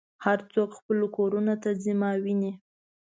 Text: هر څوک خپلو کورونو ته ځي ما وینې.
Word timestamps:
هر 0.25 0.39
څوک 0.53 0.69
خپلو 0.79 1.05
کورونو 1.17 1.53
ته 1.63 1.69
ځي 1.83 1.93
ما 2.01 2.11
وینې. 2.23 2.51